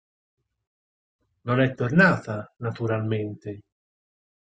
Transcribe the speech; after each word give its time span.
Non 1.43 1.59
è 1.59 1.75
tornata, 1.75 2.51
naturalmente! 2.57 3.65